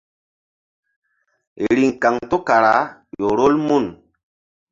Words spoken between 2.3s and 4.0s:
kara ƴo rol mun.